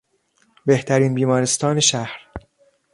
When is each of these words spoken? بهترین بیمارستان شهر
بهترین 0.65 1.15
بیمارستان 1.15 1.79
شهر 1.79 2.17